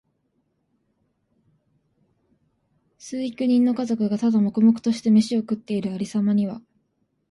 [2.97, 6.59] 十幾人の家族が、ただ黙々としてめしを食っている有様には、